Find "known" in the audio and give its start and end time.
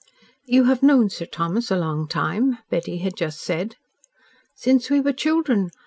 0.81-1.11